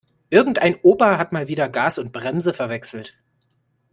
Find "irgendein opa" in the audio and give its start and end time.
0.31-1.19